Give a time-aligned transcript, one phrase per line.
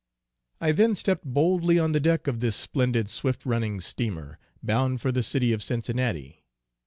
[0.59, 5.11] I then stept boldly on the deck of this splendid swift running Steamer, bound for
[5.11, 6.43] the city of Cincinnati.